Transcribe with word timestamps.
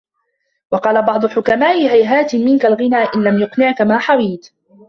وَقَالَ 0.71 1.01
بَعْضُ 1.01 1.23
الْحُكَمَاءِ 1.25 1.77
هَيْهَاتَ 1.87 2.35
مِنْك 2.35 2.65
الْغِنَى 2.65 2.97
إنْ 2.97 3.23
لَمْ 3.23 3.41
يُقْنِعْك 3.41 3.81
مَا 3.81 3.97
حَوَيْت 3.99 4.49